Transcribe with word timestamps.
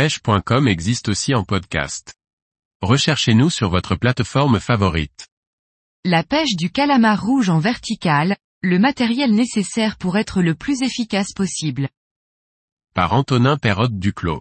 pêche.com 0.00 0.66
existe 0.66 1.10
aussi 1.10 1.34
en 1.34 1.44
podcast. 1.44 2.14
Recherchez-nous 2.80 3.50
sur 3.50 3.68
votre 3.68 3.96
plateforme 3.96 4.58
favorite. 4.58 5.28
La 6.06 6.24
pêche 6.24 6.56
du 6.56 6.70
calamar 6.70 7.22
rouge 7.22 7.50
en 7.50 7.58
vertical, 7.58 8.38
le 8.62 8.78
matériel 8.78 9.34
nécessaire 9.34 9.98
pour 9.98 10.16
être 10.16 10.40
le 10.40 10.54
plus 10.54 10.80
efficace 10.80 11.34
possible. 11.34 11.90
Par 12.94 13.12
Antonin 13.12 13.58
Perrotte 13.58 13.98
Duclos. 13.98 14.40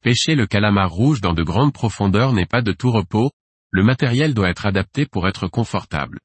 Pêcher 0.00 0.36
le 0.36 0.46
calamar 0.46 0.92
rouge 0.92 1.20
dans 1.20 1.34
de 1.34 1.42
grandes 1.42 1.72
profondeurs 1.72 2.32
n'est 2.32 2.46
pas 2.46 2.62
de 2.62 2.70
tout 2.70 2.92
repos, 2.92 3.32
le 3.72 3.82
matériel 3.82 4.32
doit 4.32 4.48
être 4.48 4.64
adapté 4.64 5.06
pour 5.06 5.26
être 5.26 5.48
confortable. 5.48 6.20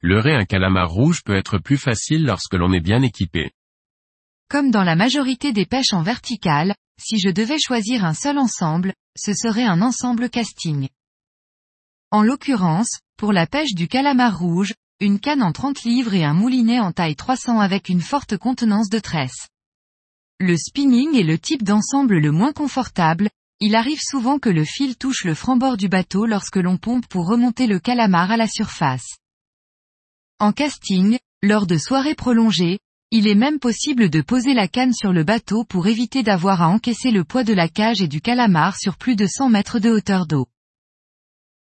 Leurrer 0.00 0.34
un 0.34 0.44
calamar 0.44 0.90
rouge 0.90 1.22
peut 1.22 1.36
être 1.36 1.58
plus 1.58 1.78
facile 1.78 2.24
lorsque 2.24 2.54
l'on 2.54 2.72
est 2.72 2.80
bien 2.80 3.02
équipé. 3.02 3.52
Comme 4.48 4.70
dans 4.70 4.84
la 4.84 4.96
majorité 4.96 5.52
des 5.52 5.66
pêches 5.66 5.92
en 5.92 6.02
vertical, 6.02 6.74
si 7.00 7.18
je 7.18 7.30
devais 7.30 7.58
choisir 7.58 8.04
un 8.04 8.14
seul 8.14 8.38
ensemble, 8.38 8.94
ce 9.16 9.32
serait 9.34 9.64
un 9.64 9.82
ensemble 9.82 10.30
casting. 10.30 10.88
En 12.10 12.22
l'occurrence, 12.22 13.00
pour 13.16 13.32
la 13.32 13.46
pêche 13.46 13.74
du 13.74 13.88
calamar 13.88 14.38
rouge, 14.38 14.74
une 15.00 15.18
canne 15.18 15.42
en 15.42 15.52
30 15.52 15.82
livres 15.82 16.14
et 16.14 16.24
un 16.24 16.34
moulinet 16.34 16.78
en 16.78 16.92
taille 16.92 17.16
300 17.16 17.58
avec 17.58 17.88
une 17.88 18.00
forte 18.00 18.36
contenance 18.36 18.88
de 18.88 19.00
tresse. 19.00 19.48
Le 20.38 20.56
spinning 20.56 21.16
est 21.16 21.24
le 21.24 21.38
type 21.38 21.62
d'ensemble 21.62 22.18
le 22.18 22.30
moins 22.30 22.52
confortable, 22.52 23.30
il 23.60 23.74
arrive 23.74 24.00
souvent 24.00 24.38
que 24.38 24.48
le 24.50 24.64
fil 24.64 24.96
touche 24.96 25.24
le 25.24 25.34
franc-bord 25.34 25.76
du 25.76 25.88
bateau 25.88 26.26
lorsque 26.26 26.56
l'on 26.56 26.76
pompe 26.76 27.06
pour 27.06 27.26
remonter 27.26 27.66
le 27.66 27.78
calamar 27.78 28.30
à 28.30 28.36
la 28.36 28.48
surface. 28.48 29.16
En 30.38 30.52
casting, 30.52 31.18
lors 31.42 31.66
de 31.66 31.78
soirées 31.78 32.14
prolongées, 32.14 32.78
il 33.16 33.28
est 33.28 33.36
même 33.36 33.60
possible 33.60 34.10
de 34.10 34.22
poser 34.22 34.54
la 34.54 34.66
canne 34.66 34.92
sur 34.92 35.12
le 35.12 35.22
bateau 35.22 35.62
pour 35.62 35.86
éviter 35.86 36.24
d'avoir 36.24 36.62
à 36.62 36.68
encaisser 36.68 37.12
le 37.12 37.22
poids 37.22 37.44
de 37.44 37.52
la 37.52 37.68
cage 37.68 38.02
et 38.02 38.08
du 38.08 38.20
calamar 38.20 38.76
sur 38.76 38.96
plus 38.96 39.14
de 39.14 39.24
100 39.24 39.50
mètres 39.50 39.78
de 39.78 39.88
hauteur 39.88 40.26
d'eau. 40.26 40.48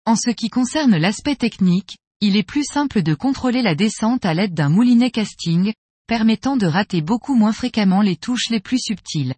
En 0.05 0.15
ce 0.15 0.29
qui 0.29 0.49
concerne 0.49 0.95
l'aspect 0.95 1.35
technique, 1.35 1.97
il 2.21 2.37
est 2.37 2.43
plus 2.43 2.63
simple 2.63 3.01
de 3.01 3.15
contrôler 3.15 3.63
la 3.63 3.73
descente 3.73 4.25
à 4.25 4.35
l'aide 4.35 4.53
d'un 4.53 4.69
moulinet 4.69 5.09
casting, 5.09 5.73
permettant 6.05 6.55
de 6.55 6.67
rater 6.67 7.01
beaucoup 7.01 7.33
moins 7.33 7.51
fréquemment 7.51 8.03
les 8.03 8.15
touches 8.15 8.51
les 8.51 8.59
plus 8.59 8.79
subtiles. 8.79 9.33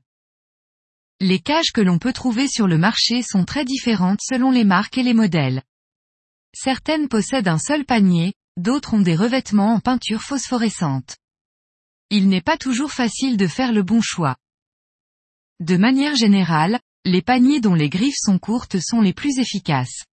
Les 1.22 1.40
cages 1.40 1.72
que 1.74 1.80
l'on 1.80 1.98
peut 1.98 2.12
trouver 2.12 2.50
sur 2.50 2.68
le 2.68 2.78
marché 2.78 3.22
sont 3.22 3.46
très 3.46 3.64
différentes 3.64 4.20
selon 4.22 4.52
les 4.52 4.66
marques 4.66 4.98
et 4.98 5.04
les 5.04 5.14
modèles. 5.14 5.64
Certaines 6.54 7.08
possèdent 7.08 7.48
un 7.48 7.58
seul 7.58 7.86
panier, 7.86 8.34
d'autres 8.58 8.96
ont 8.96 9.02
des 9.02 9.16
revêtements 9.16 9.76
en 9.76 9.80
peinture 9.80 10.24
phosphorescente. 10.24 11.16
Il 12.14 12.28
n'est 12.28 12.42
pas 12.42 12.58
toujours 12.58 12.92
facile 12.92 13.38
de 13.38 13.48
faire 13.48 13.72
le 13.72 13.84
bon 13.84 14.02
choix. 14.02 14.36
De 15.62 15.78
manière 15.78 16.16
générale, 16.16 16.82
les 17.06 17.22
paniers 17.22 17.62
dont 17.62 17.74
les 17.74 17.90
griffes 17.90 18.20
sont 18.20 18.38
courtes 18.38 18.80
sont 18.82 19.00
les 19.00 19.14
plus 19.14 19.40
efficaces. 19.40 20.04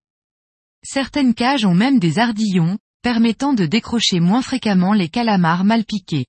Certaines 0.84 1.34
cages 1.34 1.64
ont 1.64 1.74
même 1.74 1.98
des 1.98 2.20
ardillons, 2.20 2.78
permettant 3.02 3.52
de 3.52 3.66
décrocher 3.66 4.20
moins 4.20 4.42
fréquemment 4.42 4.92
les 4.92 5.08
calamars 5.08 5.64
mal 5.64 5.84
piqués. 5.84 6.26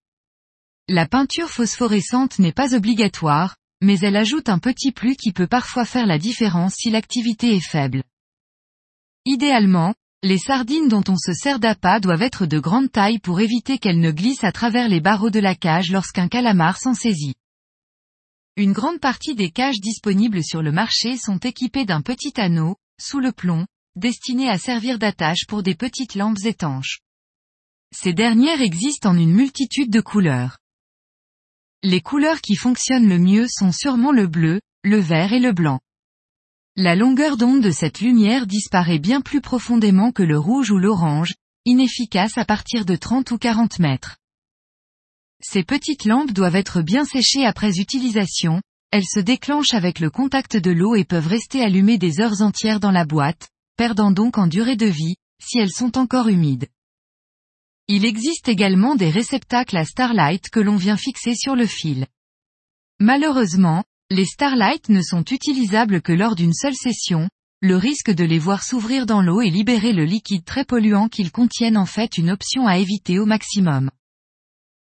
La 0.88 1.08
peinture 1.08 1.52
phosphorescente 1.52 2.40
n'est 2.40 2.52
pas 2.52 2.73
obligatoire, 2.73 3.56
mais 3.80 4.00
elle 4.00 4.17
ajoute 4.17 4.50
un 4.50 4.58
petit 4.58 4.92
plus 4.92 5.16
qui 5.16 5.31
peut 5.34 5.47
parfois 5.47 5.86
faire 5.86 6.08
la 6.08 6.17
différence 6.17 6.73
si 6.78 6.90
l'activité 6.90 7.56
est 7.56 7.67
faible. 7.67 8.03
Idéalement, 9.25 9.94
les 10.22 10.38
sardines 10.38 10.89
dont 10.89 11.03
on 11.08 11.16
se 11.16 11.34
sert 11.34 11.59
d'appât 11.59 12.02
doivent 12.02 12.22
être 12.22 12.45
de 12.45 12.59
grande 12.59 12.92
taille 12.92 13.20
pour 13.20 13.39
éviter 13.39 13.78
qu'elles 13.78 14.02
ne 14.02 14.12
glissent 14.12 14.44
à 14.44 14.52
travers 14.52 14.89
les 14.89 15.00
barreaux 15.00 15.30
de 15.30 15.39
la 15.39 15.56
cage 15.56 15.92
lorsqu'un 15.92 16.28
calamar 16.28 16.78
s'en 16.78 16.94
saisit. 16.94 17.36
Une 18.58 18.73
grande 18.73 19.00
partie 19.00 19.36
des 19.36 19.50
cages 19.50 19.80
disponibles 19.80 20.44
sur 20.44 20.62
le 20.62 20.73
marché 20.73 21.16
sont 21.16 21.38
équipées 21.38 21.86
d'un 21.86 22.02
petit 22.02 22.34
anneau, 22.36 22.75
sous 23.00 23.22
le 23.22 23.31
plomb, 23.31 23.66
destiné 23.95 24.50
à 24.50 24.58
servir 24.58 25.00
d'attache 25.00 25.45
pour 25.47 25.64
des 25.64 25.75
petites 25.75 26.16
lampes 26.16 26.44
étanches. 26.44 27.00
Ces 27.96 28.12
dernières 28.12 28.62
existent 28.62 29.12
en 29.12 29.18
une 29.18 29.31
multitude 29.31 29.90
de 29.90 30.01
couleurs. 30.01 30.57
Les 31.81 32.01
couleurs 32.01 32.41
qui 32.41 32.56
fonctionnent 32.56 33.07
le 33.07 33.19
mieux 33.19 33.47
sont 33.47 33.72
sûrement 33.72 34.12
le 34.12 34.28
bleu, 34.28 34.59
le 34.84 35.00
vert 35.00 35.31
et 35.31 35.40
le 35.40 35.53
blanc. 35.53 35.80
La 36.81 36.95
longueur 36.95 37.35
d'onde 37.35 37.62
de 37.62 37.72
cette 37.72 38.00
lumière 38.00 38.47
disparaît 38.47 39.00
bien 39.00 39.19
plus 39.19 39.41
profondément 39.41 40.13
que 40.13 40.23
le 40.23 40.40
rouge 40.40 40.72
ou 40.72 40.78
l'orange, 40.78 41.34
inefficace 41.66 42.38
à 42.38 42.45
partir 42.45 42.85
de 42.85 42.95
30 42.95 43.31
ou 43.31 43.38
40 43.38 43.79
mètres. 43.79 44.16
Ces 45.41 45.66
petites 45.66 46.06
lampes 46.06 46.31
doivent 46.31 46.56
être 46.56 46.81
bien 46.81 47.03
séchées 47.03 47.45
après 47.45 47.81
utilisation, 47.81 48.62
elles 48.91 49.03
se 49.06 49.19
déclenchent 49.19 49.73
avec 49.73 50.00
le 50.00 50.09
contact 50.09 50.56
de 50.56 50.72
l'eau 50.72 50.95
et 50.95 51.03
peuvent 51.03 51.28
rester 51.28 51.62
allumées 51.62 51.97
des 51.97 52.22
heures 52.22 52.41
entières 52.41 52.79
dans 52.79 52.91
la 52.91 53.03
boîte, 53.03 53.50
perdant 53.75 54.12
donc 54.12 54.38
en 54.38 54.47
durée 54.47 54.78
de 54.78 54.85
vie, 54.85 55.18
si 55.44 55.59
elles 55.59 55.73
sont 55.73 55.97
encore 55.97 56.29
humides. 56.29 56.69
Il 57.89 58.06
existe 58.06 58.47
également 58.47 58.95
des 58.95 59.09
réceptacles 59.09 59.75
à 59.75 59.84
Starlight 59.84 60.50
que 60.50 60.62
l'on 60.62 60.78
vient 60.78 60.95
fixer 60.95 61.35
sur 61.35 61.57
le 61.57 61.66
fil. 61.66 62.07
Malheureusement, 63.01 63.84
les 64.12 64.25
Starlight 64.25 64.90
ne 64.90 65.03
sont 65.03 65.24
utilisables 65.24 66.02
que 66.02 66.12
lors 66.12 66.36
d'une 66.36 66.53
seule 66.53 66.74
session, 66.74 67.30
le 67.62 67.78
risque 67.78 68.09
de 68.09 68.24
les 68.24 68.40
voir 68.40 68.64
s'ouvrir 68.64 69.06
dans 69.06 69.22
l'eau 69.22 69.42
et 69.42 69.52
libérer 69.52 69.94
le 69.94 70.03
liquide 70.03 70.44
très 70.44 70.66
polluant 70.66 71.09
qu'ils 71.09 71.31
contiennent 71.31 71.78
en 71.78 71.86
fait 71.86 72.18
une 72.18 72.31
option 72.31 72.66
à 72.66 72.80
éviter 72.80 73.19
au 73.19 73.25
maximum. 73.25 73.92